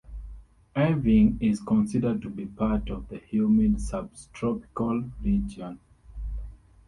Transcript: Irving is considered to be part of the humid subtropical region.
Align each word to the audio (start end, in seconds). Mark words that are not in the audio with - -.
Irving 0.75 1.37
is 1.39 1.59
considered 1.61 2.23
to 2.23 2.29
be 2.31 2.47
part 2.47 2.89
of 2.89 3.07
the 3.09 3.19
humid 3.19 3.79
subtropical 3.79 5.07
region. 5.21 5.79